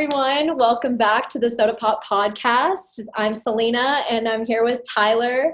[0.00, 0.56] everyone.
[0.56, 3.00] Welcome back to the SOTA Pop Podcast.
[3.16, 5.52] I'm Salina and I'm here with Tyler,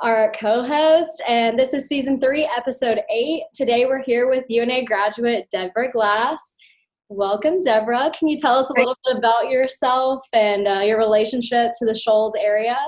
[0.00, 3.42] our co host, and this is season three, episode eight.
[3.52, 6.54] Today we're here with UNA graduate Debra Glass.
[7.08, 8.12] Welcome, Debra.
[8.16, 11.94] Can you tell us a little bit about yourself and uh, your relationship to the
[11.94, 12.78] Shoals area?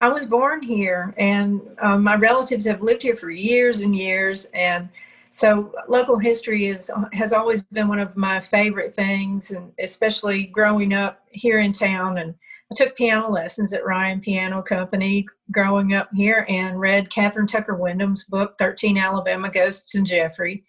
[0.00, 4.46] I was born here, and um, my relatives have lived here for years and years,
[4.54, 4.88] and
[5.30, 10.94] so local history is has always been one of my favorite things and especially growing
[10.94, 12.34] up here in town and
[12.70, 17.74] i took piano lessons at ryan piano company growing up here and read kathryn tucker
[17.74, 20.64] windham's book 13 alabama ghosts and jeffrey.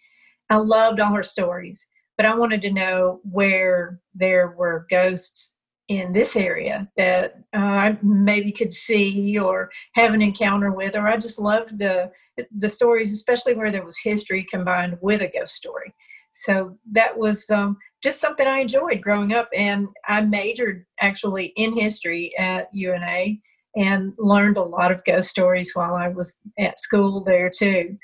[0.50, 1.86] I loved all her stories
[2.16, 5.54] but i wanted to know where there were ghosts
[5.90, 11.08] in this area that uh, I maybe could see or have an encounter with, or
[11.08, 12.12] I just loved the
[12.56, 15.92] the stories, especially where there was history combined with a ghost story.
[16.30, 21.74] So that was um, just something I enjoyed growing up, and I majored actually in
[21.76, 23.38] history at UNA
[23.74, 27.98] and learned a lot of ghost stories while I was at school there too.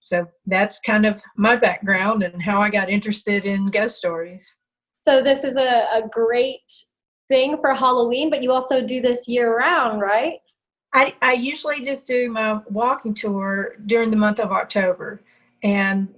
[0.00, 4.56] So that's kind of my background and how I got interested in ghost stories.
[4.96, 6.62] So this is a, a great
[7.32, 10.34] thing for Halloween, but you also do this year round, right?
[10.92, 15.22] I, I usually just do my walking tour during the month of October,
[15.62, 16.08] and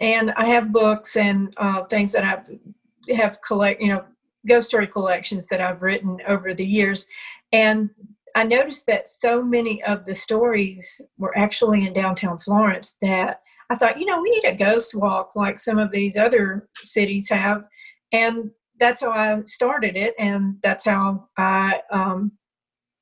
[0.00, 4.04] and I have books and uh, things that I have collect, you know,
[4.46, 7.08] ghost story collections that I've written over the years,
[7.52, 7.90] and
[8.36, 13.74] I noticed that so many of the stories were actually in downtown Florence that I
[13.74, 17.64] thought, you know, we need a ghost walk like some of these other cities have,
[18.12, 22.32] and that's how I started it, and that's how I um,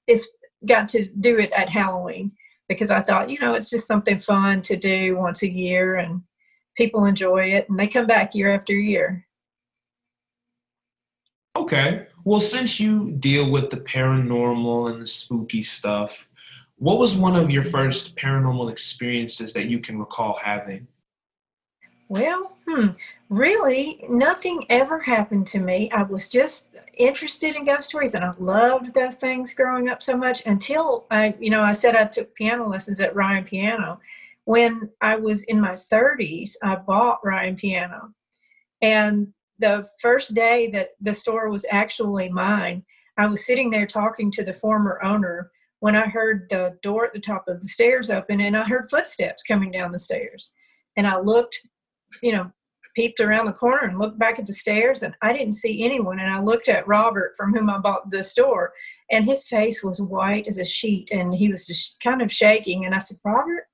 [0.07, 0.29] is
[0.67, 2.33] got to do it at Halloween
[2.69, 6.23] because I thought, you know, it's just something fun to do once a year, and
[6.77, 9.27] people enjoy it, and they come back year after year.
[11.57, 12.07] Okay.
[12.25, 16.29] Well, since you deal with the paranormal and the spooky stuff,
[16.77, 20.87] what was one of your first paranormal experiences that you can recall having?
[22.09, 22.89] Well, hmm,
[23.31, 25.91] really, nothing ever happened to me.
[25.93, 30.17] I was just interested in ghost stories and I loved those things growing up so
[30.17, 34.01] much until I, you know, I said I took piano lessons at Ryan Piano.
[34.45, 38.13] When I was in my 30s, I bought Ryan Piano.
[38.83, 42.85] And the first day that the store was actually mine,
[43.17, 47.13] I was sitting there talking to the former owner when I heard the door at
[47.13, 50.51] the top of the stairs open and I heard footsteps coming down the stairs.
[50.97, 51.59] And I looked
[52.23, 52.51] you know,
[52.95, 56.21] peeped around the corner and looked back at the stairs and I didn't see anyone.
[56.21, 58.73] And I looked at Robert from whom I bought the store
[59.11, 62.85] and his face was white as a sheet and he was just kind of shaking.
[62.85, 63.65] And I said, Robert,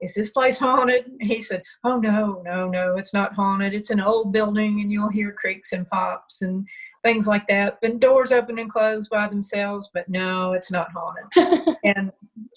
[0.00, 1.04] is this place haunted?
[1.20, 3.74] He said, Oh, no, no, no, it's not haunted.
[3.74, 6.66] It's an old building and you'll hear creaks and pops and
[7.02, 7.78] things like that.
[7.82, 11.76] And doors open and close by themselves, but no, it's not haunted.
[11.84, 12.12] and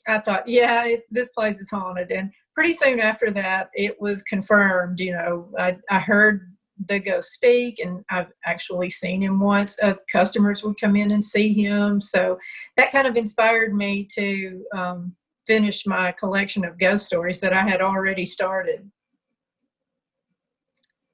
[0.07, 2.11] I thought, yeah, it, this place is haunted.
[2.11, 4.99] And pretty soon after that, it was confirmed.
[4.99, 6.53] You know, I, I heard
[6.87, 9.77] the ghost speak, and I've actually seen him once.
[9.81, 12.01] Uh, customers would come in and see him.
[12.01, 12.37] So
[12.75, 15.15] that kind of inspired me to um,
[15.47, 18.89] finish my collection of ghost stories that I had already started.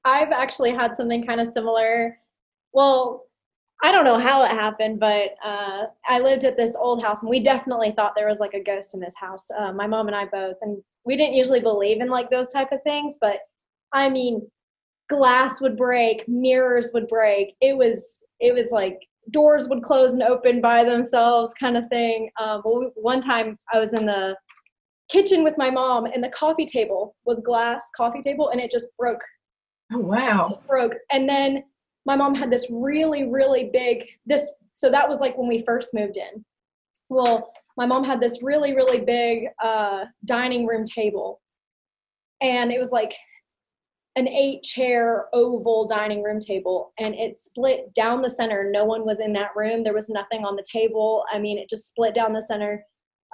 [0.04, 2.18] I've actually had something kind of similar.
[2.72, 3.26] Well,
[3.82, 7.30] I don't know how it happened, but uh, I lived at this old house, and
[7.30, 9.46] we definitely thought there was like a ghost in this house.
[9.58, 12.72] Uh, my mom and I both, and we didn't usually believe in like those type
[12.72, 13.40] of things, but
[13.92, 14.46] I mean,
[15.08, 17.54] glass would break, mirrors would break.
[17.60, 18.98] It was it was like
[19.30, 22.30] doors would close and open by themselves, kind of thing.
[22.40, 22.62] Um,
[22.94, 24.36] one time I was in the
[25.10, 28.88] kitchen with my mom, and the coffee table was glass coffee table, and it just
[28.98, 29.20] broke.
[29.92, 30.48] Oh wow!
[30.48, 31.64] Just broke, and then
[32.10, 35.94] my mom had this really, really big, this, so that was like when we first
[35.94, 36.44] moved in.
[37.08, 41.40] Well, my mom had this really, really big uh, dining room table.
[42.40, 43.14] And it was like
[44.16, 48.68] an eight chair oval dining room table and it split down the center.
[48.72, 49.84] No one was in that room.
[49.84, 51.22] There was nothing on the table.
[51.32, 52.84] I mean, it just split down the center.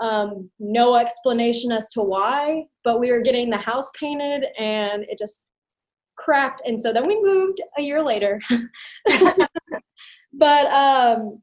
[0.03, 5.19] Um, no explanation as to why, but we were getting the house painted and it
[5.19, 5.47] just
[6.17, 8.41] cracked and so then we moved a year later.
[10.39, 11.41] But um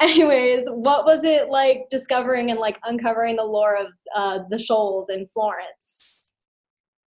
[0.00, 3.86] anyways what was it like discovering and like uncovering the lore of
[4.16, 6.32] uh, the shoals in florence?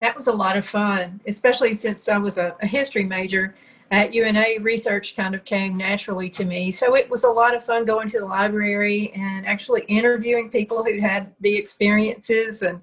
[0.01, 3.55] That was a lot of fun especially since i was a, a history major
[3.91, 6.71] at una research kind of came naturally to me.
[6.71, 10.83] So it was a lot of fun going to the library and actually interviewing people
[10.83, 12.81] who had the experiences and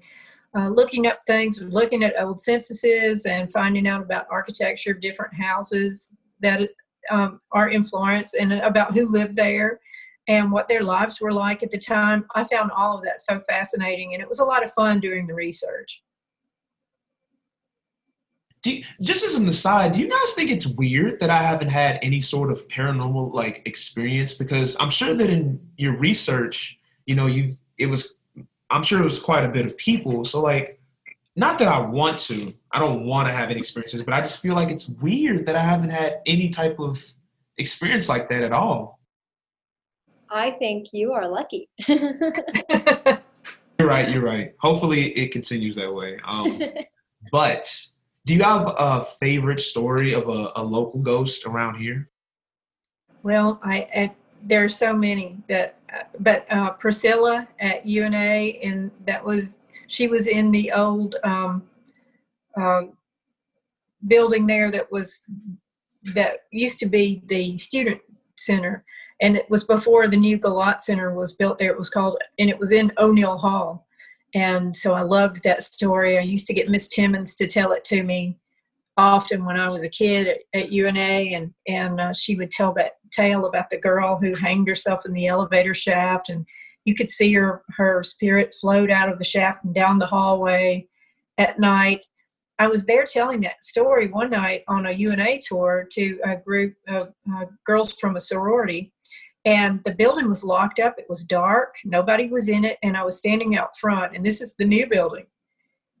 [0.55, 5.33] uh, looking up things, looking at old censuses and finding out about architecture of different
[5.33, 6.69] houses that
[7.09, 9.79] um, are in Florence and about who lived there
[10.27, 12.25] and what their lives were like at the time.
[12.35, 15.27] I found all of that so fascinating, and it was a lot of fun doing
[15.27, 16.01] the research.
[18.65, 21.99] You, just as an aside, do you guys think it's weird that I haven't had
[22.01, 24.33] any sort of paranormal like experience?
[24.33, 28.15] Because I'm sure that in your research, you know, you've it was
[28.73, 30.25] I'm sure it was quite a bit of people.
[30.25, 30.81] So like
[31.35, 34.41] not that I want to, I don't want to have any experiences, but I just
[34.41, 37.03] feel like it's weird that I haven't had any type of
[37.57, 38.99] experience like that at all.
[40.29, 41.69] I think you are lucky.
[41.87, 43.21] you're
[43.79, 44.09] right.
[44.09, 44.55] You're right.
[44.59, 46.19] Hopefully, it continues that way.
[46.25, 46.59] Um,
[47.31, 47.87] but
[48.25, 52.09] do you have a favorite story of a, a local ghost around here?
[53.21, 54.11] Well, I, I
[54.41, 55.77] there are so many that,
[56.19, 58.17] but uh, Priscilla at UNA,
[58.63, 59.57] and that was
[59.87, 61.63] she was in the old um,
[62.59, 62.83] uh,
[64.07, 65.21] building there that was
[66.15, 68.01] that used to be the student
[68.37, 68.83] center
[69.23, 71.71] and it was before the new Guillot Center was built there.
[71.71, 73.87] It was called, and it was in O'Neal Hall.
[74.35, 76.17] And so I loved that story.
[76.17, 78.37] I used to get Miss Timmons to tell it to me
[78.97, 82.73] often when I was a kid at, at UNA, and and uh, she would tell
[82.73, 86.47] that tale about the girl who hanged herself in the elevator shaft, and
[86.85, 90.87] you could see her her spirit float out of the shaft and down the hallway
[91.37, 92.05] at night.
[92.59, 96.75] I was there telling that story one night on a UNA tour to a group
[96.87, 98.93] of uh, girls from a sorority,
[99.45, 100.95] and the building was locked up.
[100.97, 101.75] It was dark.
[101.83, 104.87] Nobody was in it and i was standing out front and this is the new
[104.87, 105.25] building.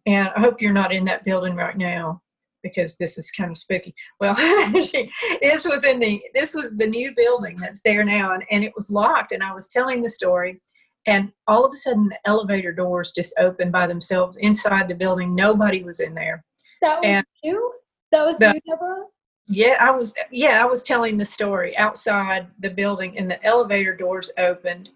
[0.05, 2.22] And i hope you're not in that building right now
[2.63, 3.93] because this is kind of spooky.
[4.19, 4.35] Well
[4.73, 8.71] this was in the this was the new building that's there now and, and it
[8.75, 10.61] was locked and i was telling the story
[11.05, 15.35] and all of a sudden the elevator doors just opened by themselves inside the building.
[15.35, 16.43] Nobody was in there.
[16.81, 17.73] That was and you?
[18.11, 19.05] That was the, you debra?
[19.47, 23.95] Yeah, I was yeah, I was telling the story outside the building and the elevator
[23.95, 24.89] doors opened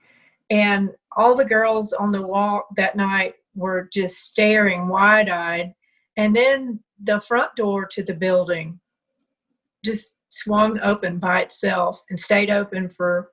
[0.49, 5.73] and all the girls on the walk that night were just staring wide-eyed
[6.15, 8.79] and then the front door to the building
[9.83, 13.31] just swung open by itself and stayed open for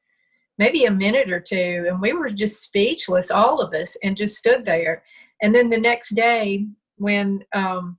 [0.59, 1.87] maybe a minute or two.
[1.89, 5.03] And we were just speechless all of us and just stood there.
[5.43, 6.67] And then the next day
[6.97, 7.99] when um,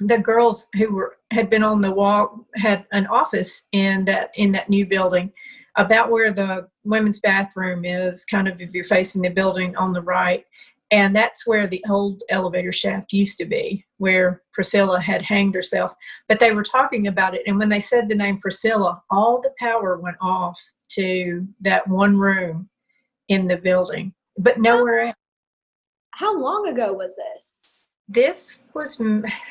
[0.00, 4.52] the girls who were had been on the walk had an office in that in
[4.52, 5.32] that new building
[5.76, 10.02] about where the women's bathroom is kind of if you're facing the building on the
[10.02, 10.44] right
[10.94, 15.92] and that's where the old elevator shaft used to be where priscilla had hanged herself.
[16.28, 19.52] But they were talking about it and when they said the name priscilla all the
[19.58, 20.60] power went off
[20.90, 22.68] to that one room
[23.28, 25.16] in the building but nowhere else.
[26.12, 27.80] How long ago was this?
[28.06, 29.00] This was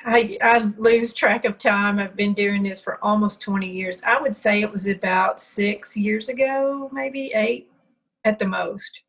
[0.05, 1.99] I, I lose track of time.
[1.99, 4.01] I've been doing this for almost 20 years.
[4.05, 7.69] I would say it was about six years ago maybe eight
[8.23, 9.01] at the most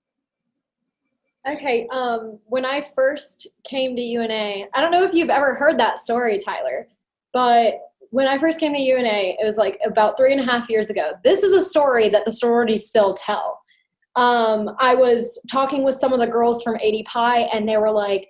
[1.49, 5.79] okay um, when i first came to una i don't know if you've ever heard
[5.79, 6.87] that story tyler
[7.33, 7.75] but
[8.11, 10.91] when i first came to una it was like about three and a half years
[10.91, 11.13] ago.
[11.25, 13.61] This is a story that the sororities still tell.
[14.17, 18.29] Um, i was talking with some of the girls from ADPi, and they were like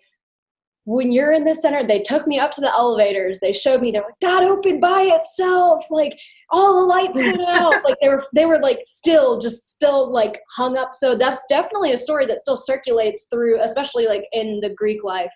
[0.85, 3.41] when you're in the center, they took me up to the elevators.
[3.41, 5.85] They showed me, they're like, that opened by itself.
[5.91, 6.19] Like
[6.51, 7.73] all the lights went out.
[7.85, 10.95] like they were, they were like still, just still like hung up.
[10.95, 15.33] So that's definitely a story that still circulates through, especially like in the Greek life.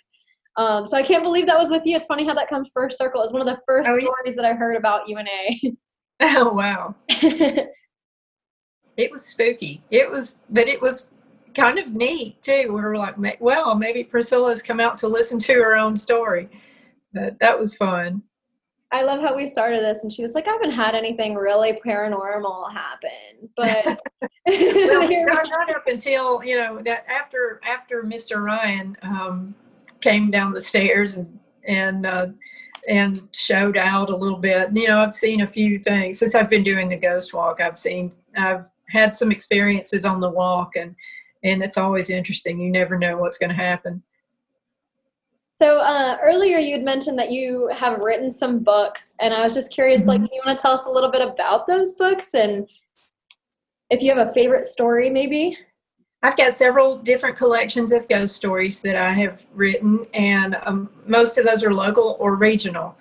[0.56, 1.96] Um, so I can't believe that was with you.
[1.96, 3.22] It's funny how that comes first circle.
[3.22, 5.28] It's one of the first oh, stories that I heard about UNA.
[6.20, 6.94] oh, wow.
[7.08, 7.70] it
[9.10, 9.80] was spooky.
[9.90, 11.10] It was, but it was
[11.54, 12.72] kind of neat too.
[12.72, 16.48] We were like, well, maybe Priscilla's come out to listen to her own story.
[17.12, 18.22] But that was fun.
[18.90, 21.78] I love how we started this, and she was like, "I haven't had anything really
[21.84, 23.84] paranormal happen," but
[24.46, 28.42] well, not, not, up until you know that after after Mr.
[28.42, 29.54] Ryan um,
[30.00, 32.26] came down the stairs and and uh,
[32.88, 34.70] and showed out a little bit.
[34.74, 37.60] You know, I've seen a few things since I've been doing the ghost walk.
[37.60, 40.94] I've seen I've had some experiences on the walk and
[41.42, 42.60] and it's always interesting.
[42.60, 44.02] You never know what's going to happen.
[45.56, 49.72] So uh, earlier you'd mentioned that you have written some books, and I was just
[49.72, 50.22] curious, mm-hmm.
[50.22, 52.68] like, you want to tell us a little bit about those books and
[53.90, 55.56] if you have a favorite story, maybe?
[56.22, 61.38] I've got several different collections of ghost stories that I have written, and um, most
[61.38, 62.96] of those are local or regional.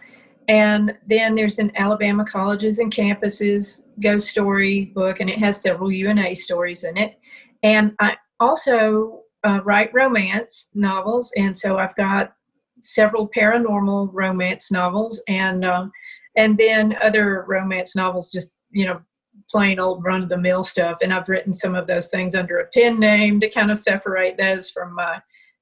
[0.47, 5.91] And then there's an Alabama Colleges and Campuses ghost story book, and it has several
[5.91, 7.19] UNA stories in it.
[7.63, 12.33] And I also uh, write romance novels, and so I've got
[12.81, 15.91] several paranormal romance novels, and um,
[16.35, 19.01] and then other romance novels just you know,
[19.49, 20.99] plain old run of the mill stuff.
[21.01, 24.37] And I've written some of those things under a pen name to kind of separate
[24.37, 25.21] those from my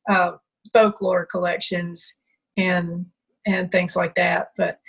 [0.10, 0.32] uh,
[0.74, 2.13] folklore collections
[2.58, 3.05] and
[3.46, 4.51] and things like that.
[4.58, 4.79] But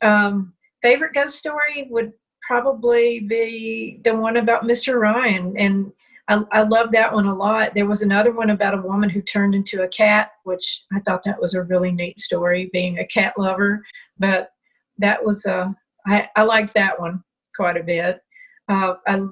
[0.00, 2.12] um, favorite ghost story would
[2.42, 5.00] probably be the one about Mr.
[5.00, 5.56] Ryan.
[5.56, 5.92] And
[6.28, 7.74] I, I love that one a lot.
[7.74, 11.22] There was another one about a woman who turned into a cat, which I thought
[11.24, 13.84] that was a really neat story, being a cat lover.
[14.18, 14.50] But
[14.98, 15.68] that was, uh,
[16.06, 17.22] I, I liked that one
[17.54, 18.20] quite a bit.
[18.68, 19.28] Uh, a,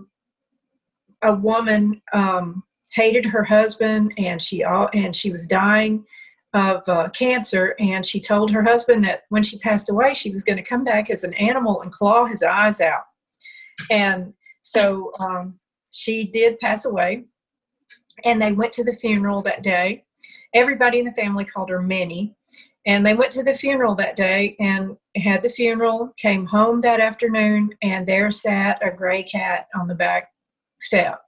[1.22, 6.04] a woman um, hated her husband and she, all, and she was dying
[6.52, 10.44] of uh, cancer, and she told her husband that when she passed away, she was
[10.44, 13.02] going to come back as an animal and claw his eyes out.
[13.90, 14.32] And
[14.62, 15.58] so um,
[15.94, 17.24] she did pass away,
[18.24, 20.04] and they went to the funeral that day.
[20.52, 22.34] Everybody in the family called her Minnie,
[22.86, 26.12] and they went to the funeral that day and had the funeral.
[26.16, 30.32] Came home that afternoon, and there sat a gray cat on the back
[30.78, 31.20] step.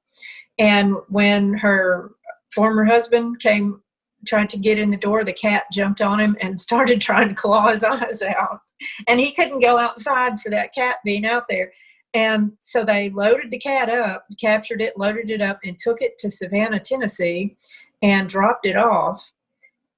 [0.59, 2.13] And when her
[2.53, 3.83] former husband came
[4.27, 7.35] tried to get in the door, the cat jumped on him and started trying to
[7.35, 8.61] claw his eyes out.
[9.07, 11.73] And he couldn't go outside for that cat being out there.
[12.17, 16.17] And so they loaded the cat up, captured it, loaded it up, and took it
[16.19, 17.59] to Savannah, Tennessee,
[18.01, 19.33] and dropped it off.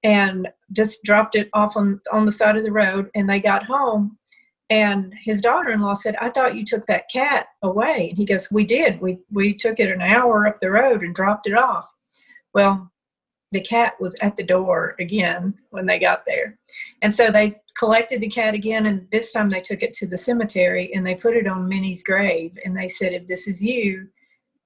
[0.03, 3.09] And just dropped it off on, on the side of the road.
[3.15, 4.19] And they got home,
[4.69, 8.65] and his daughter-in-law said, "I thought you took that cat away." And he goes, "We
[8.65, 9.01] did.
[9.01, 11.89] We we took it an hour up the road and dropped it off."
[12.53, 12.91] Well,
[13.51, 16.59] the cat was at the door again when they got there.
[17.03, 20.17] And so they collected the cat again, and this time they took it to the
[20.17, 22.53] cemetery and they put it on Minnie's grave.
[22.65, 24.09] And they said, If this is you,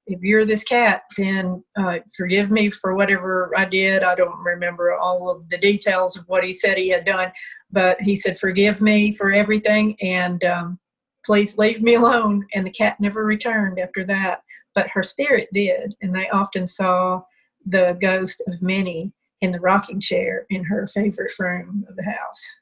[0.06, 4.02] if you're this cat, then uh, forgive me for whatever I did.
[4.02, 7.30] I don't remember all of the details of what he said he had done,
[7.70, 10.78] but he said, Forgive me for everything and um,
[11.24, 12.46] please leave me alone.
[12.54, 14.42] And the cat never returned after that,
[14.74, 15.94] but her spirit did.
[16.02, 17.22] And they often saw
[17.66, 22.54] the ghost of Minnie in the rocking chair in her favorite room of the house.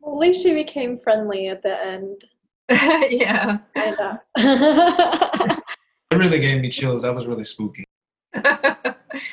[0.00, 2.24] Well, at least she became friendly at the end.
[3.10, 3.58] yeah.
[3.76, 5.56] I know.
[6.10, 7.02] It really gave me chills.
[7.02, 7.84] That was really spooky.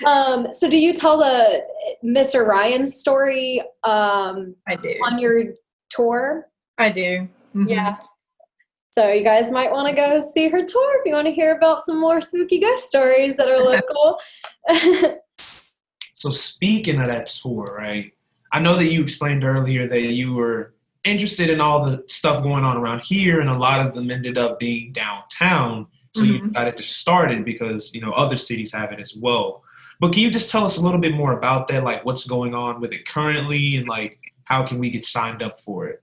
[0.05, 1.63] um, so do you tell the
[2.03, 2.45] Mr.
[2.45, 4.99] Ryan story um, I do.
[5.03, 5.43] on your
[5.89, 6.47] tour?
[6.77, 7.29] I do.
[7.55, 7.67] Mm-hmm.
[7.67, 7.97] Yeah.
[8.97, 11.53] So you guys might want to go see her tour if you want to hear
[11.53, 14.17] about some more spooky ghost stories that are local.
[16.13, 18.13] so speaking of that tour, right?
[18.53, 22.63] I know that you explained earlier that you were interested in all the stuff going
[22.63, 25.87] on around here, and a lot of them ended up being downtown.
[26.15, 26.31] So mm-hmm.
[26.31, 29.61] you decided to start it because you know other cities have it as well.
[29.99, 31.83] But can you just tell us a little bit more about that?
[31.83, 35.59] Like what's going on with it currently, and like how can we get signed up
[35.59, 36.01] for it?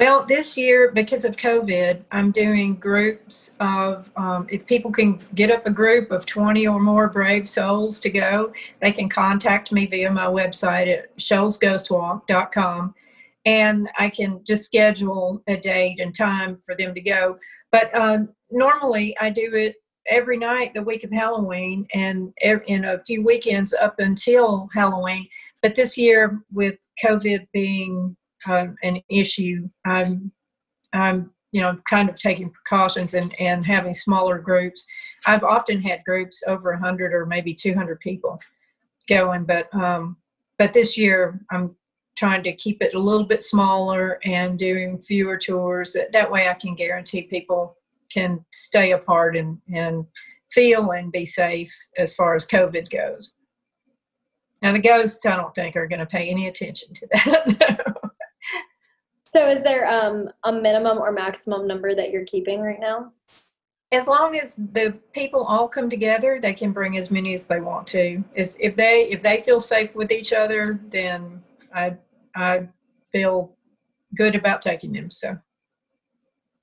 [0.00, 5.50] Well, this year, because of COVID, I'm doing groups of, um, if people can get
[5.50, 9.84] up a group of 20 or more brave souls to go, they can contact me
[9.84, 12.94] via my website at shoalsghostwalk.com
[13.44, 17.38] and I can just schedule a date and time for them to go.
[17.70, 19.76] But uh, normally I do it
[20.08, 25.28] every night the week of Halloween and in a few weekends up until Halloween.
[25.60, 28.16] But this year, with COVID being
[28.48, 30.32] uh, an issue, I'm
[30.92, 34.86] I'm you know kind of taking precautions and and having smaller groups.
[35.26, 38.38] I've often had groups over 100 or maybe 200 people
[39.08, 40.16] going, but um,
[40.58, 41.76] but this year I'm
[42.16, 45.96] trying to keep it a little bit smaller and doing fewer tours.
[46.12, 47.76] That way, I can guarantee people
[48.10, 50.06] can stay apart and and
[50.50, 53.34] feel and be safe as far as COVID goes.
[54.62, 57.96] Now, the ghosts, I don't think, are going to pay any attention to that.
[59.32, 63.12] So is there um, a minimum or maximum number that you're keeping right now?
[63.92, 67.60] As long as the people all come together, they can bring as many as they
[67.60, 68.24] want to.
[68.34, 71.96] Is if they if they feel safe with each other, then I
[72.34, 72.68] I
[73.12, 73.52] feel
[74.16, 75.12] good about taking them.
[75.12, 75.38] So.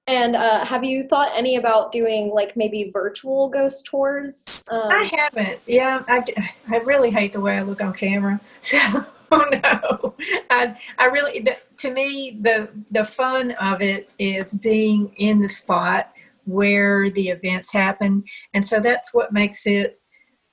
[0.08, 4.66] And uh, have you thought any about doing like maybe virtual ghost tours?
[4.70, 5.60] Um, I haven't.
[5.68, 6.24] Yeah, I,
[6.70, 8.42] I really hate the way I look on camera.
[8.62, 10.16] So no,
[10.50, 15.50] I I really the, to me the the fun of it is being in the
[15.50, 16.14] spot
[16.46, 20.00] where the events happen, and so that's what makes it.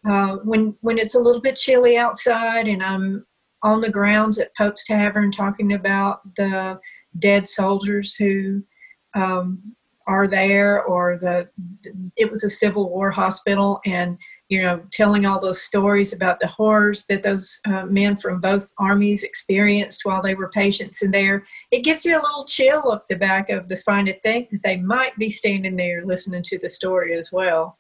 [0.09, 3.25] Uh, when when it's a little bit chilly outside and I'm
[3.63, 6.79] on the grounds at Pope's Tavern talking about the
[7.19, 8.63] dead soldiers who
[9.15, 9.75] um,
[10.07, 11.49] are there or the
[12.17, 14.19] it was a civil war hospital and
[14.55, 18.73] you know telling all those stories about the horrors that those uh, men from both
[18.79, 21.43] armies experienced while they were patients in there
[21.73, 24.63] it gives you a little chill up the back of the spine to think that
[24.63, 27.79] they might be standing there listening to the story as well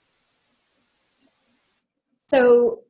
[2.29, 2.81] so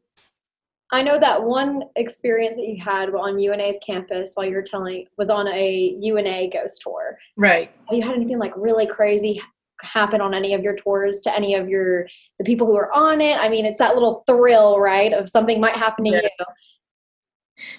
[0.93, 5.07] I know that one experience that you had on UNA's campus while you were telling
[5.19, 7.19] was on a UNA ghost tour.
[7.37, 7.73] Right.
[7.89, 9.43] Have you had anything like really crazy
[9.83, 12.07] happen on any of your tours to any of your
[12.39, 13.37] the people who are on it?
[13.39, 16.21] I mean, it's that little thrill, right, of something might happen to yeah.
[16.23, 16.45] you.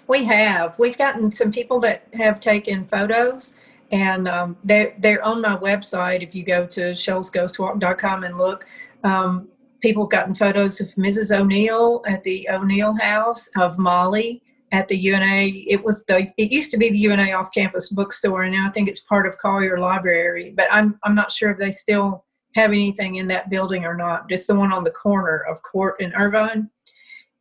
[0.08, 0.78] We have.
[0.80, 3.58] We've gotten some people that have taken photos
[3.92, 6.24] and um, they're, they're on my website.
[6.24, 8.66] If you go to shoalsghostwalk.com and look,
[9.04, 9.50] um,
[9.82, 11.38] people have gotten photos of Mrs.
[11.38, 14.42] O'Neal at the O'Neal House, of Molly
[14.76, 15.52] at the UNA.
[15.68, 18.88] It was the it used to be the UNA off-campus bookstore, and now I think
[18.88, 20.54] it's part of Collier Library.
[20.56, 24.30] But I'm I'm not sure if they still have anything in that building or not.
[24.30, 26.70] Just the one on the corner of Court and Irvine.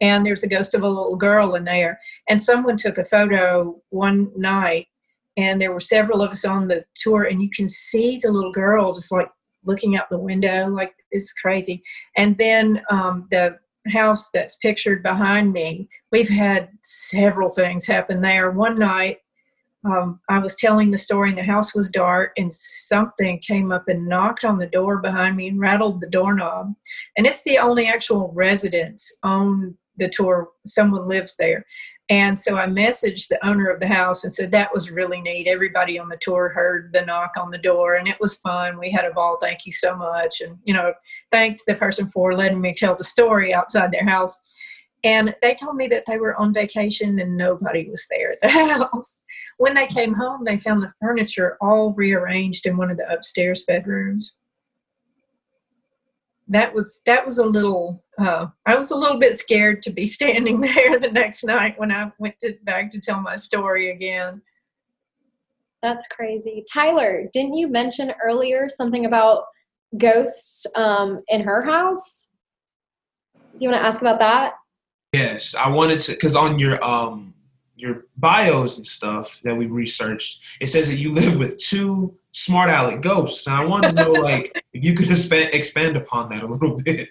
[0.01, 1.99] And there's a ghost of a little girl in there.
[2.29, 4.89] And someone took a photo one night,
[5.37, 8.53] and there were several of us on the tour, and you can see the little
[8.53, 9.29] girl just like
[9.65, 11.83] looking out the window like it's crazy
[12.17, 13.57] and then um, the
[13.89, 18.51] house that's pictured behind me we've had several things happen there.
[18.51, 19.19] One night
[19.87, 23.87] um, i was telling the story and the house was dark and something came up
[23.87, 26.73] and knocked on the door behind me and rattled the doorknob.
[27.17, 31.65] And it's the only actual residence on the tour someone lives there
[32.11, 35.47] and so I messaged the owner of the house and said that was really neat.
[35.47, 38.79] Everybody on the tour heard the knock on the door and it was fun.
[38.79, 39.39] We had a ball.
[39.41, 40.43] Thank you so much.
[40.43, 40.93] And, you know,
[41.31, 44.37] thanked the person for letting me tell the story outside their house.
[45.03, 48.49] And they told me that they were on vacation and nobody was there at the
[48.51, 49.21] house.
[49.57, 53.65] When they came home, they found the furniture all rearranged in one of the upstairs
[53.67, 54.37] bedrooms
[56.49, 60.07] that was that was a little uh, I was a little bit scared to be
[60.19, 64.43] standing there the next night when I went to, back to tell my story again.
[65.83, 66.65] That's crazy.
[66.73, 69.45] Tyler, didn't you mention earlier something about
[69.99, 72.31] ghosts um, in her house?
[73.59, 74.55] You want to ask about that?
[75.13, 77.35] Yes, I wanted to because on your um
[77.77, 82.69] your bios and stuff that we researched, it says that you live with two smart
[82.69, 83.47] aleck ghosts.
[83.47, 86.77] And I want to know, like, if you could expand, expand upon that a little
[86.85, 87.09] bit.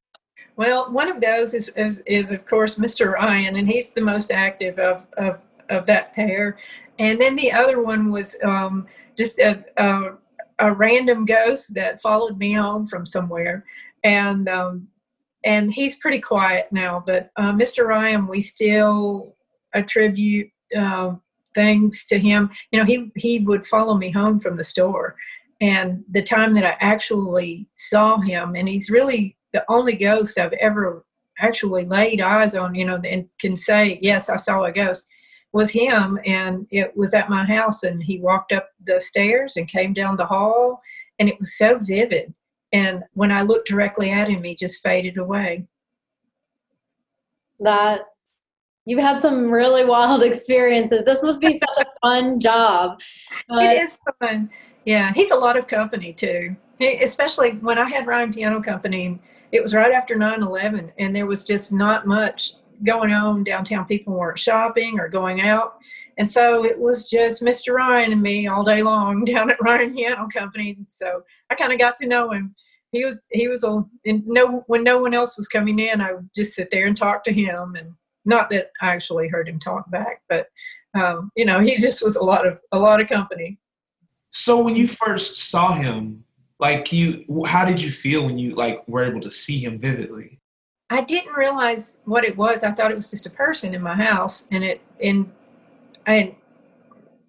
[0.56, 3.14] Well, one of those is, is, is, of course, Mr.
[3.14, 6.60] Ryan, and he's the most active of, of, of that pair.
[7.00, 8.86] And then the other one was um,
[9.18, 10.12] just a, a,
[10.60, 13.66] a, random ghost that followed me home from somewhere.
[14.04, 14.90] And, um,
[15.44, 17.86] and he's pretty quiet now, but uh, Mr.
[17.88, 19.36] Ryan, we still
[19.74, 21.23] attribute um,
[21.54, 22.50] things to him.
[22.72, 25.16] You know, he he would follow me home from the store,
[25.62, 30.54] and the time that I actually saw him, and he's really the only ghost I've
[30.54, 31.06] ever
[31.40, 32.76] actually laid eyes on.
[32.76, 35.08] You know, and can say yes, I saw a ghost.
[35.52, 39.68] Was him, and it was at my house, and he walked up the stairs and
[39.68, 40.82] came down the hall,
[41.20, 42.34] and it was so vivid.
[42.72, 45.68] And when I looked directly at him, he just faded away.
[47.60, 48.02] That
[48.86, 51.06] You've had some really wild experiences.
[51.06, 53.00] This must be such a fun job.
[53.48, 54.50] But it is fun.
[54.86, 56.56] Yeah, he's a lot of company too.
[56.80, 59.20] He, especially when I had Ryan Piano Company,
[59.52, 63.86] it was right after 9/11, and there was just not much going on downtown.
[63.86, 65.78] People weren't shopping or going out,
[66.18, 67.74] and so it was just Mr.
[67.74, 70.78] Ryan and me all day long down at Ryan Piano Company.
[70.88, 72.54] So I kind of got to know him.
[72.92, 76.14] He was he was a and no when no one else was coming in, I
[76.14, 77.94] would just sit there and talk to him and
[78.26, 80.48] not that I actually heard him talk back, but
[80.96, 83.60] um, you know, he just was a lot of a lot of company.
[84.30, 86.24] So when you first saw him,
[86.60, 90.40] like you, how did you feel when you like were able to see him vividly?
[90.90, 92.64] I didn't realize what it was.
[92.64, 95.32] I thought it was just a person in my house, and it and
[96.06, 96.36] and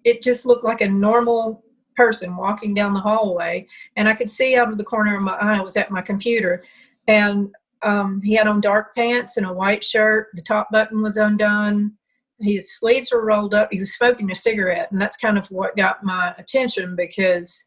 [0.03, 1.63] it just looked like a normal
[1.95, 5.33] person walking down the hallway, and I could see out of the corner of my
[5.33, 5.57] eye.
[5.57, 6.63] I was at my computer,
[7.07, 7.51] and
[7.85, 10.29] um, he had on dark pants and a white shirt.
[10.33, 11.93] The top button was undone.
[12.41, 13.69] His sleeves were rolled up.
[13.71, 17.63] He was smoking a cigarette, and that's kind of what got my attention because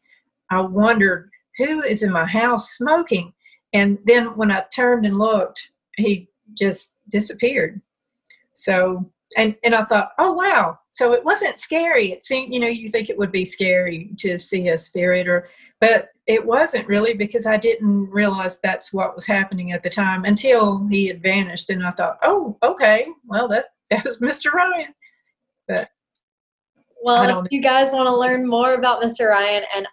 [0.51, 3.33] I wondered who is in my house smoking.
[3.73, 7.81] And then when I turned and looked, he just disappeared.
[8.53, 12.11] So and and I thought, oh wow, so it wasn't scary.
[12.11, 15.47] It seemed, you know, you think it would be scary to see a spirit, or
[15.79, 20.25] but it wasn't really because I didn't realize that's what was happening at the time
[20.25, 24.53] until he had vanished, and I thought, oh, okay, well that's that's Mr.
[24.53, 24.93] Ryan.
[25.67, 25.89] But
[27.03, 29.27] well, if you guys want to learn more about Mr.
[29.29, 29.87] Ryan and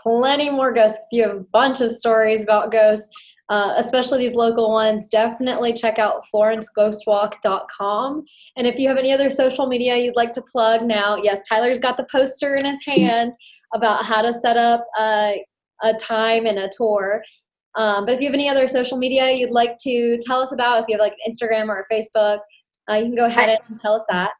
[0.00, 3.10] plenty more ghosts because you have a bunch of stories about ghosts,
[3.48, 5.08] uh, especially these local ones.
[5.08, 8.24] Definitely check out florenceghostwalk.com.
[8.56, 11.80] And if you have any other social media you'd like to plug now, yes, Tyler's
[11.80, 13.34] got the poster in his hand
[13.74, 15.44] about how to set up a,
[15.82, 17.22] a time and a tour.
[17.76, 20.82] Um, but if you have any other social media you'd like to tell us about,
[20.82, 22.40] if you have like Instagram or Facebook,
[22.90, 24.32] uh, you can go ahead and tell us that.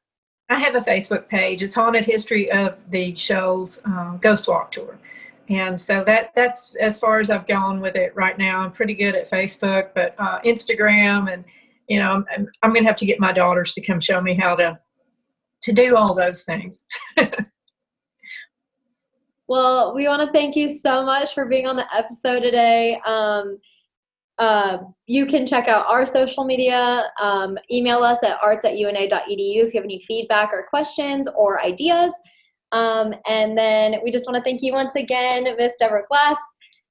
[0.48, 1.62] I have a Facebook page.
[1.62, 4.98] It's Haunted History of the Shoals um, Ghost Walk Tour.
[5.48, 8.60] And so that that's as far as I've gone with it right now.
[8.60, 11.44] I'm pretty good at Facebook, but uh, Instagram and
[11.88, 14.34] you know I'm, I'm going to have to get my daughters to come show me
[14.34, 14.78] how to
[15.62, 16.84] to do all those things.
[19.50, 23.00] well, we want to thank you so much for being on the episode today.
[23.04, 23.58] Um,
[24.38, 27.10] uh, you can check out our social media.
[27.20, 31.60] Um, email us at arts at una.edu if you have any feedback or questions or
[31.60, 32.14] ideas.
[32.70, 36.38] Um, and then we just want to thank you once again, Miss Debra Glass,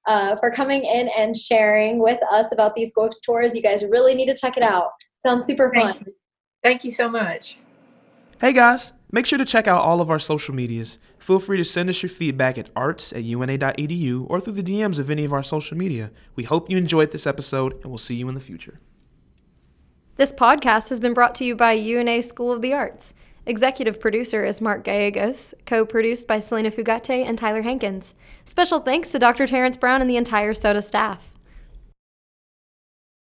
[0.05, 3.55] uh, for coming in and sharing with us about these ghost tours.
[3.55, 4.89] You guys really need to check it out.
[5.23, 5.95] Sounds super fun.
[6.05, 6.13] You,
[6.61, 7.57] thank you so much.
[8.41, 10.97] Hey guys, make sure to check out all of our social medias.
[11.17, 14.99] Feel free to send us your feedback at arts at una.edu or through the DMs
[14.99, 16.11] of any of our social media.
[16.35, 18.79] We hope you enjoyed this episode and we'll see you in the future.
[20.15, 23.13] This podcast has been brought to you by UNA School of the Arts.
[23.45, 28.13] Executive producer is Mark Gallegos, co produced by Salina Fugate and Tyler Hankins.
[28.45, 29.47] Special thanks to Dr.
[29.47, 31.38] Terrence Brown and the entire SOTA staff.